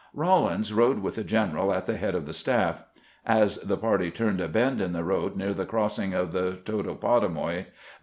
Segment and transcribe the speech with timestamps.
[0.15, 2.83] Rawlins rode with the general at the head of the staff.
[3.23, 7.65] As the party turned a bend in the road near the crossing of the Totopotomoy,
[7.65, 7.71] the.